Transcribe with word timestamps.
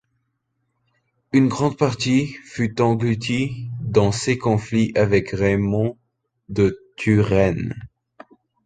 Une 1.31 1.47
grande 1.47 1.77
partie 1.77 2.33
fut 2.43 2.81
engloutie 2.81 3.69
dans 3.81 4.11
ses 4.11 4.35
conflits 4.35 4.91
avec 4.95 5.29
Raymond 5.29 5.95
de 6.49 6.81
Turenne. 6.97 7.75